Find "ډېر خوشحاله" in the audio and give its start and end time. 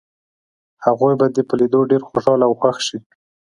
1.91-2.45